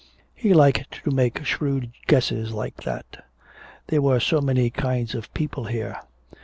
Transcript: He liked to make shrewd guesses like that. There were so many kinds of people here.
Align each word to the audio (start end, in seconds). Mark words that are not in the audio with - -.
He 0.33 0.51
liked 0.55 1.03
to 1.03 1.11
make 1.11 1.45
shrewd 1.45 1.91
guesses 2.07 2.53
like 2.53 2.75
that. 2.85 3.23
There 3.85 4.01
were 4.01 4.19
so 4.19 4.41
many 4.41 4.71
kinds 4.71 5.13
of 5.13 5.31
people 5.35 5.65
here. 5.65 5.99